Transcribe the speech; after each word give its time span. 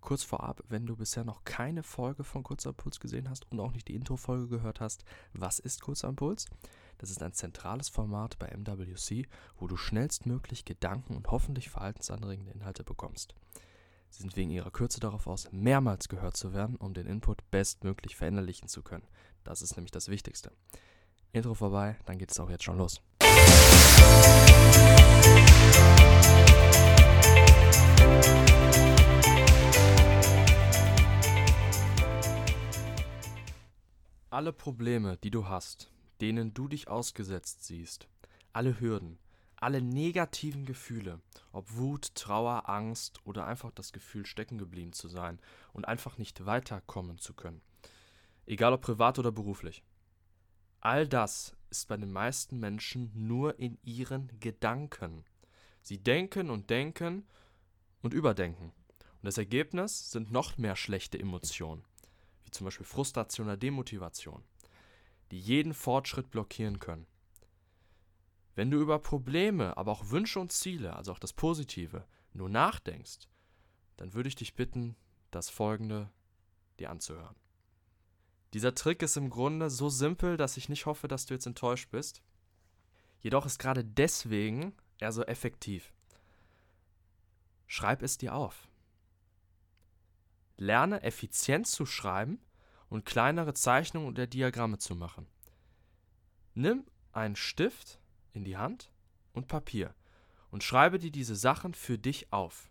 Kurz 0.00 0.22
vorab, 0.24 0.62
wenn 0.68 0.86
du 0.86 0.96
bisher 0.96 1.24
noch 1.24 1.44
keine 1.44 1.82
Folge 1.82 2.24
von 2.24 2.42
Kurzer 2.42 2.70
Impuls 2.70 3.00
gesehen 3.00 3.28
hast 3.28 3.50
und 3.50 3.60
auch 3.60 3.72
nicht 3.72 3.88
die 3.88 3.94
Intro-Folge 3.94 4.48
gehört 4.48 4.80
hast, 4.80 5.04
was 5.32 5.58
ist 5.58 5.82
Kurzer 5.82 6.08
Impuls? 6.08 6.46
Das 6.98 7.10
ist 7.10 7.22
ein 7.22 7.32
zentrales 7.32 7.88
Format 7.88 8.38
bei 8.38 8.48
MWC, 8.48 9.26
wo 9.58 9.66
du 9.66 9.76
schnellstmöglich 9.76 10.64
Gedanken 10.64 11.16
und 11.16 11.30
hoffentlich 11.30 11.70
verhaltensanregende 11.70 12.52
Inhalte 12.52 12.84
bekommst. 12.84 13.34
Sie 14.10 14.22
sind 14.22 14.36
wegen 14.36 14.50
ihrer 14.50 14.70
Kürze 14.70 15.00
darauf 15.00 15.26
aus, 15.26 15.48
mehrmals 15.52 16.08
gehört 16.08 16.36
zu 16.36 16.52
werden, 16.52 16.76
um 16.76 16.94
den 16.94 17.06
Input 17.06 17.48
bestmöglich 17.50 18.16
verinnerlichen 18.16 18.68
zu 18.68 18.82
können. 18.82 19.06
Das 19.44 19.62
ist 19.62 19.76
nämlich 19.76 19.92
das 19.92 20.08
Wichtigste. 20.08 20.50
Intro 21.32 21.54
vorbei, 21.54 21.96
dann 22.06 22.18
geht 22.18 22.32
es 22.32 22.40
auch 22.40 22.50
jetzt 22.50 22.64
schon 22.64 22.78
los. 22.78 23.00
Alle 34.40 34.54
Probleme, 34.54 35.18
die 35.18 35.30
du 35.30 35.48
hast, 35.48 35.90
denen 36.22 36.54
du 36.54 36.66
dich 36.66 36.88
ausgesetzt 36.88 37.62
siehst, 37.64 38.08
alle 38.54 38.80
Hürden, 38.80 39.18
alle 39.56 39.82
negativen 39.82 40.64
Gefühle, 40.64 41.20
ob 41.52 41.76
Wut, 41.76 42.14
Trauer, 42.14 42.66
Angst 42.66 43.20
oder 43.26 43.46
einfach 43.46 43.70
das 43.70 43.92
Gefühl, 43.92 44.24
stecken 44.24 44.56
geblieben 44.56 44.94
zu 44.94 45.08
sein 45.08 45.38
und 45.74 45.86
einfach 45.86 46.16
nicht 46.16 46.46
weiterkommen 46.46 47.18
zu 47.18 47.34
können, 47.34 47.60
egal 48.46 48.72
ob 48.72 48.80
privat 48.80 49.18
oder 49.18 49.30
beruflich. 49.30 49.84
All 50.80 51.06
das 51.06 51.54
ist 51.68 51.88
bei 51.88 51.98
den 51.98 52.10
meisten 52.10 52.58
Menschen 52.58 53.12
nur 53.14 53.58
in 53.58 53.76
ihren 53.82 54.30
Gedanken. 54.40 55.22
Sie 55.82 55.98
denken 55.98 56.48
und 56.48 56.70
denken 56.70 57.26
und 58.00 58.14
überdenken. 58.14 58.72
Und 59.20 59.26
das 59.26 59.36
Ergebnis 59.36 60.10
sind 60.10 60.32
noch 60.32 60.56
mehr 60.56 60.76
schlechte 60.76 61.18
Emotionen, 61.20 61.84
wie 62.50 62.52
zum 62.52 62.66
Beispiel 62.66 62.86
Frustration 62.86 63.46
oder 63.46 63.56
Demotivation 63.56 64.42
die 65.30 65.38
jeden 65.38 65.74
Fortschritt 65.74 66.30
blockieren 66.30 66.78
können. 66.78 67.06
Wenn 68.54 68.70
du 68.70 68.80
über 68.80 68.98
Probleme, 68.98 69.76
aber 69.76 69.92
auch 69.92 70.10
Wünsche 70.10 70.40
und 70.40 70.52
Ziele, 70.52 70.96
also 70.96 71.12
auch 71.12 71.18
das 71.18 71.32
Positive, 71.32 72.04
nur 72.32 72.48
nachdenkst, 72.48 73.28
dann 73.96 74.12
würde 74.12 74.28
ich 74.28 74.34
dich 74.34 74.54
bitten, 74.54 74.96
das 75.30 75.48
Folgende 75.48 76.10
dir 76.78 76.90
anzuhören. 76.90 77.36
Dieser 78.52 78.74
Trick 78.74 79.02
ist 79.02 79.16
im 79.16 79.30
Grunde 79.30 79.70
so 79.70 79.88
simpel, 79.88 80.36
dass 80.36 80.56
ich 80.56 80.68
nicht 80.68 80.86
hoffe, 80.86 81.06
dass 81.06 81.26
du 81.26 81.34
jetzt 81.34 81.46
enttäuscht 81.46 81.90
bist. 81.90 82.22
Jedoch 83.20 83.46
ist 83.46 83.58
gerade 83.58 83.84
deswegen 83.84 84.74
er 84.98 85.12
so 85.12 85.22
effektiv. 85.22 85.92
Schreib 87.68 88.02
es 88.02 88.18
dir 88.18 88.34
auf. 88.34 88.68
Lerne 90.60 91.02
effizient 91.02 91.66
zu 91.66 91.86
schreiben 91.86 92.38
und 92.90 93.06
kleinere 93.06 93.54
Zeichnungen 93.54 94.08
oder 94.08 94.26
Diagramme 94.26 94.76
zu 94.76 94.94
machen. 94.94 95.26
Nimm 96.54 96.84
einen 97.12 97.34
Stift 97.34 97.98
in 98.34 98.44
die 98.44 98.58
Hand 98.58 98.92
und 99.32 99.48
Papier 99.48 99.94
und 100.50 100.62
schreibe 100.62 100.98
dir 100.98 101.10
diese 101.10 101.34
Sachen 101.34 101.72
für 101.72 101.96
dich 101.96 102.30
auf. 102.30 102.70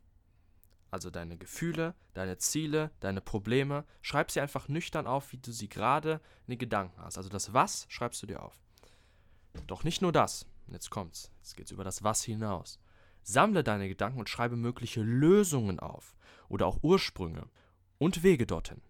Also 0.92 1.10
deine 1.10 1.36
Gefühle, 1.36 1.96
deine 2.14 2.38
Ziele, 2.38 2.92
deine 3.00 3.22
Probleme, 3.22 3.86
schreib 4.02 4.30
sie 4.30 4.40
einfach 4.40 4.68
nüchtern 4.68 5.08
auf, 5.08 5.32
wie 5.32 5.38
du 5.38 5.52
sie 5.52 5.70
gerade 5.70 6.22
in 6.46 6.52
den 6.52 6.60
Gedanken 6.60 7.02
hast. 7.02 7.18
Also 7.18 7.30
das 7.30 7.54
Was 7.54 7.88
schreibst 7.90 8.22
du 8.22 8.28
dir 8.28 8.44
auf. 8.44 8.62
Doch 9.66 9.84
nicht 9.84 10.04
nur 10.04 10.12
das. 10.12 10.46
Jetzt 10.68 10.92
kommt's. 10.92 11.32
Jetzt 11.40 11.58
geht's 11.58 11.72
über 11.72 11.84
das 11.84 12.04
Was 12.04 12.24
hinaus. 12.24 12.80
Sammle 13.24 13.64
deine 13.64 13.88
Gedanken 13.88 14.20
und 14.20 14.30
schreibe 14.30 14.56
mögliche 14.56 15.02
Lösungen 15.02 15.80
auf 15.80 16.16
oder 16.50 16.68
auch 16.68 16.80
Ursprünge 16.84 17.50
und 18.00 18.24
Wege 18.24 18.48
dorthin. 18.48 18.82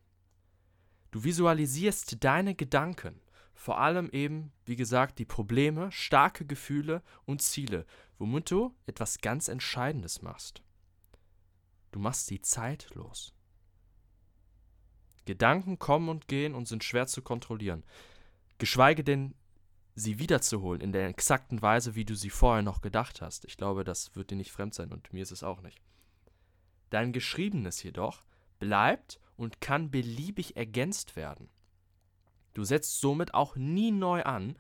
Du 1.12 1.24
visualisierst 1.26 2.24
deine 2.24 2.56
Gedanken, 2.56 3.20
vor 3.54 3.80
allem 3.80 4.10
eben, 4.12 4.54
wie 4.66 4.78
gesagt, 4.78 5.20
die 5.20 5.26
Probleme, 5.26 5.92
starke 5.92 6.46
Gefühle 6.46 7.04
und 7.26 7.42
Ziele, 7.42 7.86
womit 8.18 8.52
du 8.52 8.74
etwas 8.86 9.20
ganz 9.20 9.50
Entscheidendes 9.50 10.22
machst. 10.22 10.64
Du 11.92 12.00
machst 12.00 12.30
die 12.30 12.42
Zeit 12.42 12.90
los. 12.94 13.34
Gedanken 15.26 15.78
kommen 15.78 16.10
und 16.10 16.28
gehen 16.28 16.56
und 16.56 16.68
sind 16.68 16.84
schwer 16.84 17.08
zu 17.08 17.22
kontrollieren, 17.22 17.84
geschweige 18.60 19.04
denn 19.04 19.36
sie 19.96 20.20
wiederzuholen 20.20 20.82
in 20.82 20.92
der 20.92 21.08
exakten 21.08 21.62
Weise, 21.62 21.96
wie 21.96 22.06
du 22.06 22.16
sie 22.16 22.30
vorher 22.30 22.64
noch 22.64 22.82
gedacht 22.82 23.22
hast. 23.22 23.46
Ich 23.46 23.58
glaube, 23.58 23.84
das 23.84 24.16
wird 24.16 24.32
dir 24.32 24.36
nicht 24.36 24.52
fremd 24.52 24.74
sein 24.74 24.92
und 24.94 25.12
mir 25.12 25.24
ist 25.24 25.32
es 25.32 25.44
auch 25.44 25.62
nicht. 25.62 25.82
Dein 26.90 27.12
Geschriebenes 27.12 27.84
jedoch 27.84 28.24
bleibt 28.60 29.20
und 29.38 29.62
kann 29.62 29.90
beliebig 29.90 30.56
ergänzt 30.58 31.16
werden. 31.16 31.50
Du 32.54 32.64
setzt 32.64 33.00
somit 33.00 33.34
auch 33.34 33.56
nie 33.56 33.92
neu 33.92 34.24
an, 34.24 34.58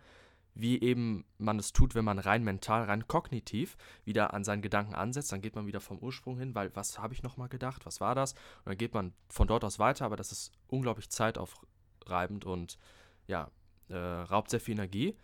wie 0.56 0.82
eben 0.82 1.26
man 1.38 1.60
es 1.60 1.72
tut, 1.74 1.96
wenn 1.96 2.06
man 2.06 2.20
rein 2.20 2.44
mental, 2.44 2.84
rein 2.84 3.08
kognitiv 3.08 3.78
wieder 4.04 4.34
an 4.34 4.44
seinen 4.44 4.62
Gedanken 4.62 4.96
ansetzt. 4.96 5.32
Dann 5.32 5.42
geht 5.42 5.56
man 5.56 5.68
wieder 5.68 5.80
vom 5.80 6.00
Ursprung 6.00 6.38
hin, 6.38 6.56
weil 6.56 6.76
was 6.76 7.00
habe 7.00 7.14
ich 7.14 7.24
nochmal 7.24 7.50
gedacht, 7.50 7.86
was 7.86 8.02
war 8.02 8.16
das? 8.16 8.34
Und 8.34 8.68
dann 8.68 8.78
geht 8.78 8.94
man 8.94 9.14
von 9.30 9.48
dort 9.48 9.64
aus 9.64 9.80
weiter, 9.80 10.06
aber 10.06 10.18
das 10.18 10.32
ist 10.32 10.52
unglaublich 10.68 11.10
zeitaufreibend 11.10 12.46
und 12.46 12.78
ja, 13.28 13.52
äh, 13.90 13.96
raubt 13.98 14.50
sehr 14.50 14.60
viel 14.60 14.74
Energie. 14.74 15.16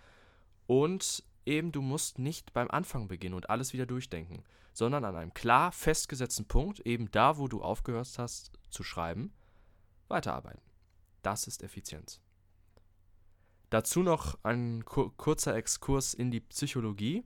Und 0.68 1.24
eben, 1.46 1.72
du 1.72 1.82
musst 1.82 2.20
nicht 2.20 2.54
beim 2.54 2.70
Anfang 2.70 3.08
beginnen 3.08 3.36
und 3.36 3.50
alles 3.50 3.74
wieder 3.74 3.86
durchdenken, 3.86 4.44
sondern 4.74 5.06
an 5.06 5.16
einem 5.16 5.34
klar 5.34 5.72
festgesetzten 5.72 6.46
Punkt, 6.46 6.80
eben 6.82 7.10
da, 7.12 7.38
wo 7.38 7.48
du 7.48 7.62
aufgehört 7.62 8.18
hast 8.18 8.52
zu 8.70 8.84
schreiben, 8.84 9.34
weiterarbeiten. 10.08 10.62
Das 11.22 11.48
ist 11.48 11.64
Effizienz. 11.64 12.22
Dazu 13.70 14.04
noch 14.04 14.38
ein 14.44 14.86
kurzer 14.86 15.56
Exkurs 15.56 16.14
in 16.14 16.30
die 16.30 16.42
Psychologie. 16.42 17.24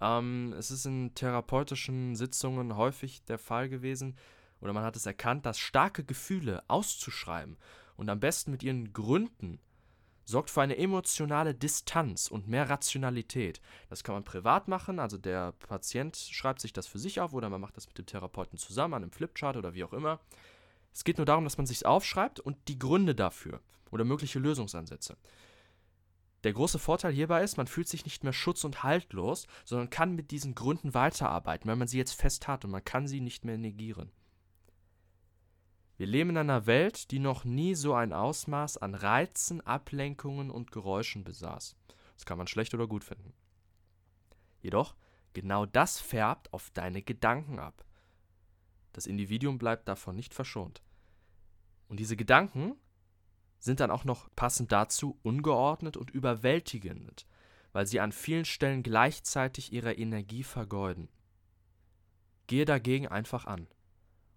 Ähm, 0.00 0.54
es 0.58 0.70
ist 0.70 0.86
in 0.86 1.14
therapeutischen 1.14 2.16
Sitzungen 2.16 2.76
häufig 2.76 3.22
der 3.24 3.38
Fall 3.38 3.68
gewesen, 3.68 4.16
oder 4.60 4.72
man 4.72 4.82
hat 4.82 4.96
es 4.96 5.06
erkannt, 5.06 5.46
dass 5.46 5.58
starke 5.58 6.04
Gefühle 6.04 6.64
auszuschreiben 6.68 7.56
und 7.96 8.08
am 8.08 8.18
besten 8.18 8.50
mit 8.50 8.62
ihren 8.62 8.92
Gründen 8.92 9.60
sorgt 10.28 10.50
für 10.50 10.60
eine 10.60 10.76
emotionale 10.76 11.54
Distanz 11.54 12.28
und 12.28 12.48
mehr 12.48 12.68
Rationalität. 12.68 13.62
Das 13.88 14.04
kann 14.04 14.14
man 14.14 14.24
privat 14.24 14.68
machen, 14.68 14.98
also 14.98 15.16
der 15.16 15.52
Patient 15.52 16.14
schreibt 16.16 16.60
sich 16.60 16.74
das 16.74 16.86
für 16.86 16.98
sich 16.98 17.22
auf 17.22 17.32
oder 17.32 17.48
man 17.48 17.62
macht 17.62 17.78
das 17.78 17.86
mit 17.86 17.96
dem 17.96 18.04
Therapeuten 18.04 18.58
zusammen 18.58 18.92
an 18.92 19.02
einem 19.04 19.12
Flipchart 19.12 19.56
oder 19.56 19.72
wie 19.72 19.84
auch 19.84 19.94
immer. 19.94 20.20
Es 20.92 21.04
geht 21.04 21.16
nur 21.16 21.24
darum, 21.24 21.44
dass 21.44 21.56
man 21.56 21.66
sich 21.66 21.86
aufschreibt 21.86 22.40
und 22.40 22.58
die 22.68 22.78
Gründe 22.78 23.14
dafür 23.14 23.62
oder 23.90 24.04
mögliche 24.04 24.38
Lösungsansätze. 24.38 25.16
Der 26.44 26.52
große 26.52 26.78
Vorteil 26.78 27.14
hierbei 27.14 27.42
ist, 27.42 27.56
man 27.56 27.66
fühlt 27.66 27.88
sich 27.88 28.04
nicht 28.04 28.22
mehr 28.22 28.34
schutz- 28.34 28.64
und 28.64 28.82
haltlos, 28.82 29.46
sondern 29.64 29.88
kann 29.88 30.14
mit 30.14 30.30
diesen 30.30 30.54
Gründen 30.54 30.92
weiterarbeiten, 30.92 31.68
weil 31.70 31.76
man 31.76 31.88
sie 31.88 31.98
jetzt 31.98 32.12
fest 32.12 32.46
hat 32.46 32.66
und 32.66 32.70
man 32.70 32.84
kann 32.84 33.08
sie 33.08 33.22
nicht 33.22 33.46
mehr 33.46 33.56
negieren. 33.56 34.12
Wir 35.98 36.06
leben 36.06 36.30
in 36.30 36.36
einer 36.36 36.66
Welt, 36.66 37.10
die 37.10 37.18
noch 37.18 37.44
nie 37.44 37.74
so 37.74 37.92
ein 37.92 38.12
Ausmaß 38.12 38.76
an 38.76 38.94
Reizen, 38.94 39.60
Ablenkungen 39.62 40.48
und 40.48 40.70
Geräuschen 40.70 41.24
besaß. 41.24 41.76
Das 42.14 42.24
kann 42.24 42.38
man 42.38 42.46
schlecht 42.46 42.72
oder 42.72 42.86
gut 42.86 43.02
finden. 43.02 43.34
Jedoch, 44.60 44.94
genau 45.32 45.66
das 45.66 45.98
färbt 45.98 46.52
auf 46.52 46.70
deine 46.70 47.02
Gedanken 47.02 47.58
ab. 47.58 47.84
Das 48.92 49.06
Individuum 49.06 49.58
bleibt 49.58 49.88
davon 49.88 50.14
nicht 50.14 50.34
verschont. 50.34 50.82
Und 51.88 51.98
diese 51.98 52.16
Gedanken 52.16 52.76
sind 53.58 53.80
dann 53.80 53.90
auch 53.90 54.04
noch 54.04 54.28
passend 54.36 54.70
dazu 54.70 55.18
ungeordnet 55.24 55.96
und 55.96 56.12
überwältigend, 56.12 57.26
weil 57.72 57.88
sie 57.88 57.98
an 57.98 58.12
vielen 58.12 58.44
Stellen 58.44 58.84
gleichzeitig 58.84 59.72
ihre 59.72 59.94
Energie 59.94 60.44
vergeuden. 60.44 61.08
Gehe 62.46 62.66
dagegen 62.66 63.08
einfach 63.08 63.46
an. 63.46 63.66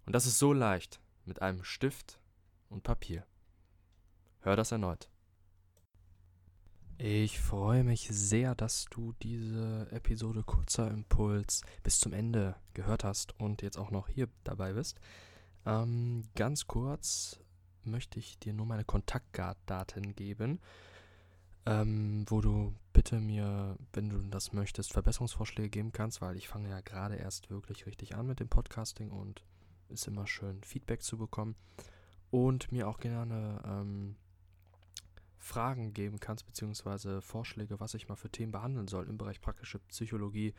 Und 0.07 0.13
das 0.13 0.25
ist 0.25 0.39
so 0.39 0.53
leicht 0.53 0.99
mit 1.25 1.41
einem 1.41 1.63
Stift 1.63 2.19
und 2.69 2.83
Papier. 2.83 3.25
Hör 4.41 4.55
das 4.55 4.71
erneut. 4.71 5.09
Ich 6.97 7.39
freue 7.39 7.83
mich 7.83 8.07
sehr, 8.11 8.53
dass 8.53 8.85
du 8.85 9.13
diese 9.23 9.87
Episode 9.91 10.43
Kurzer 10.43 10.89
Impuls 10.91 11.63
bis 11.81 11.99
zum 11.99 12.13
Ende 12.13 12.55
gehört 12.75 13.03
hast 13.03 13.39
und 13.39 13.63
jetzt 13.63 13.77
auch 13.77 13.89
noch 13.89 14.07
hier 14.07 14.27
dabei 14.43 14.73
bist. 14.73 14.99
Ähm, 15.65 16.23
ganz 16.35 16.67
kurz 16.67 17.39
möchte 17.83 18.19
ich 18.19 18.37
dir 18.37 18.53
nur 18.53 18.67
meine 18.67 18.85
Kontaktdaten 18.85 20.15
geben, 20.15 20.59
ähm, 21.65 22.25
wo 22.27 22.39
du 22.39 22.75
bitte 22.93 23.19
mir, 23.19 23.77
wenn 23.93 24.09
du 24.09 24.19
das 24.29 24.53
möchtest, 24.53 24.93
Verbesserungsvorschläge 24.93 25.69
geben 25.69 25.91
kannst, 25.91 26.21
weil 26.21 26.37
ich 26.37 26.47
fange 26.47 26.69
ja 26.69 26.81
gerade 26.81 27.15
erst 27.15 27.49
wirklich 27.49 27.87
richtig 27.87 28.15
an 28.15 28.27
mit 28.27 28.39
dem 28.39 28.49
Podcasting 28.49 29.09
und 29.09 29.43
ist 29.91 30.07
immer 30.07 30.27
schön 30.27 30.63
Feedback 30.63 31.01
zu 31.01 31.17
bekommen. 31.17 31.55
Und 32.29 32.71
mir 32.71 32.87
auch 32.87 32.99
gerne 32.99 33.61
ähm, 33.65 34.15
Fragen 35.37 35.93
geben 35.93 36.19
kannst, 36.19 36.45
beziehungsweise 36.45 37.21
Vorschläge, 37.21 37.79
was 37.79 37.93
ich 37.93 38.07
mal 38.07 38.15
für 38.15 38.29
Themen 38.29 38.51
behandeln 38.51 38.87
soll 38.87 39.07
im 39.07 39.17
Bereich 39.17 39.41
praktische 39.41 39.79
Psychologie 39.79 40.53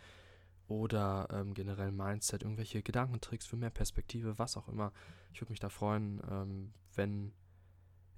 oder 0.69 1.29
ähm, 1.31 1.55
generell 1.55 1.93
Mindset, 1.93 2.43
irgendwelche 2.43 2.83
Gedankentricks 2.83 3.47
für 3.47 3.57
mehr 3.57 3.71
Perspektive, 3.71 4.39
was 4.39 4.57
auch 4.57 4.69
immer. 4.69 4.93
Ich 5.33 5.41
würde 5.41 5.53
mich 5.53 5.61
da 5.61 5.69
freuen, 5.69 6.21
ähm, 6.31 6.73
wenn 6.95 7.33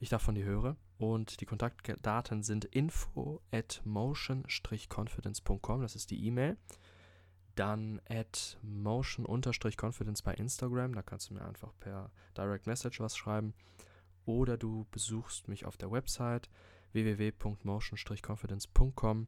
ich 0.01 0.09
davon 0.09 0.35
die 0.35 0.45
höre. 0.45 0.77
Und 0.99 1.41
die 1.41 1.47
Kontaktdaten 1.47 2.43
sind 2.43 2.65
info 2.67 3.43
at 3.51 3.83
motion-confidence.com, 3.85 5.83
das 5.83 5.97
ist 5.97 6.11
die 6.11 6.25
E-Mail. 6.27 6.57
Dann 7.55 8.01
at 8.09 8.59
motion-confidence 8.63 10.23
bei 10.23 10.35
Instagram, 10.35 10.95
da 10.95 11.03
kannst 11.03 11.31
du 11.31 11.35
mir 11.35 11.45
einfach 11.45 11.73
per 11.79 12.11
Direct 12.37 12.67
Message 12.67 12.99
was 13.01 13.17
schreiben. 13.17 13.55
Oder 14.27 14.57
du 14.57 14.87
besuchst 14.91 15.49
mich 15.49 15.67
auf 15.67 15.77
der 15.77 15.91
Website 15.91 16.49
www.motion-confidence.com. 16.93 19.27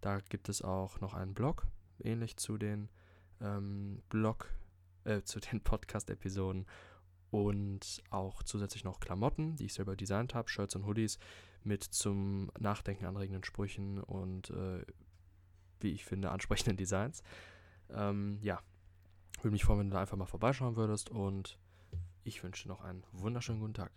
Da 0.00 0.20
gibt 0.20 0.48
es 0.48 0.62
auch 0.62 1.00
noch 1.00 1.14
einen 1.14 1.34
Blog, 1.34 1.66
ähnlich 1.98 2.36
zu 2.36 2.56
den 2.56 2.88
ähm, 3.40 4.02
Blog, 4.08 4.54
äh, 5.04 5.22
zu 5.24 5.40
den 5.40 5.60
Podcast-Episoden 5.60 6.66
und 7.30 8.02
auch 8.10 8.42
zusätzlich 8.42 8.84
noch 8.84 9.00
Klamotten, 9.00 9.56
die 9.56 9.66
ich 9.66 9.74
selber 9.74 9.96
designt 9.96 10.34
habe, 10.34 10.48
Shirts 10.48 10.76
und 10.76 10.86
Hoodies 10.86 11.18
mit 11.64 11.82
zum 11.82 12.50
Nachdenken 12.58 13.04
anregenden 13.04 13.44
Sprüchen 13.44 14.00
und 14.00 14.50
äh, 14.50 14.84
wie 15.80 15.92
ich 15.92 16.04
finde 16.04 16.30
ansprechenden 16.30 16.76
Designs. 16.76 17.22
Ähm, 17.90 18.38
ja, 18.42 18.60
würde 19.40 19.52
mich 19.52 19.64
freuen, 19.64 19.80
wenn 19.80 19.90
du 19.90 19.94
da 19.94 20.00
einfach 20.00 20.16
mal 20.16 20.26
vorbeischauen 20.26 20.76
würdest 20.76 21.10
und 21.10 21.58
ich 22.24 22.42
wünsche 22.42 22.64
dir 22.64 22.68
noch 22.68 22.82
einen 22.82 23.04
wunderschönen 23.12 23.60
guten 23.60 23.74
Tag. 23.74 23.92